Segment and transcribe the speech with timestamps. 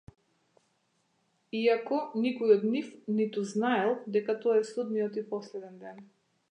[1.59, 6.07] Иако никој од нив ниту знаел дека тоа е судниот и последен ден.